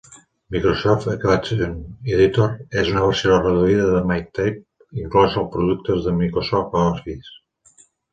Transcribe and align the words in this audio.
Microsoft 0.53 1.09
Equation 1.17 1.75
Editor 2.15 2.55
és 2.81 2.89
una 2.93 3.03
versió 3.07 3.35
reduïda 3.43 3.85
de 3.89 3.99
MathType 4.13 4.97
inclosa 5.03 5.37
als 5.43 5.53
productes 5.57 6.01
de 6.09 6.15
Microsoft 6.23 6.75
Office. 6.85 7.83